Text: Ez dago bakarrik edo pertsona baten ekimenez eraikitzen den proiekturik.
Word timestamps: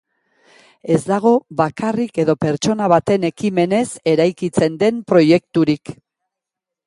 Ez 0.93 1.01
dago 1.09 1.33
bakarrik 1.59 2.17
edo 2.23 2.35
pertsona 2.45 2.89
baten 2.95 3.29
ekimenez 3.31 3.85
eraikitzen 4.15 4.79
den 4.85 5.01
proiekturik. 5.13 5.95